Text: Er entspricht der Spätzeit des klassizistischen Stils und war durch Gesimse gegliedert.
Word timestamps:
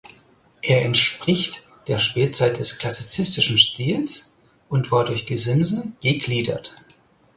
Er 0.63 0.83
entspricht 0.83 1.69
der 1.87 1.99
Spätzeit 1.99 2.57
des 2.57 2.79
klassizistischen 2.79 3.59
Stils 3.59 4.35
und 4.67 4.91
war 4.91 5.05
durch 5.05 5.27
Gesimse 5.27 5.91
gegliedert. 6.01 6.73